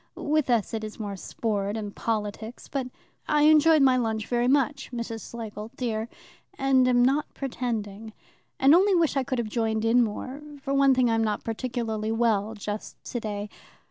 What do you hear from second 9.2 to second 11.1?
could have joined in more. For one thing,